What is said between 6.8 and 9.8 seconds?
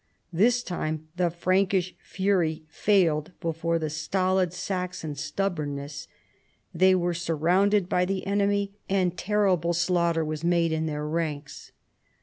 were sur rounded by the enemy, and terrible